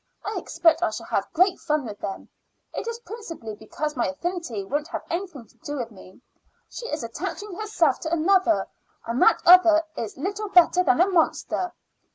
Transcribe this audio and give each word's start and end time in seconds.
I 0.25 0.35
expect 0.39 0.81
I 0.81 0.89
shall 0.89 1.05
have 1.05 1.31
great 1.31 1.59
fun 1.59 1.85
with 1.85 1.99
them. 1.99 2.27
It 2.73 2.87
is 2.87 2.97
principally 3.05 3.53
because 3.53 3.95
my 3.95 4.07
affinity 4.07 4.63
won't 4.63 4.87
have 4.87 5.03
anything 5.11 5.45
to 5.45 5.55
do 5.57 5.77
with 5.77 5.91
me; 5.91 6.19
she 6.71 6.87
is 6.87 7.03
attaching 7.03 7.53
herself 7.53 7.99
to 7.99 8.11
another, 8.11 8.65
and 9.05 9.21
that 9.21 9.43
other 9.45 9.83
is 9.95 10.17
little 10.17 10.49
better 10.49 10.81
than 10.83 11.01
a 11.01 11.07
monster. 11.07 11.71